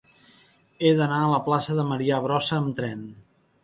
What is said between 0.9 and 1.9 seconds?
d'anar a la plaça de